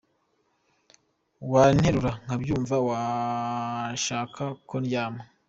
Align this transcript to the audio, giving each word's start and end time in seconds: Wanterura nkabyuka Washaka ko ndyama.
Wanterura 1.51 2.11
nkabyuka 2.23 2.75
Washaka 2.87 4.43
ko 4.69 4.75
ndyama. 4.83 5.21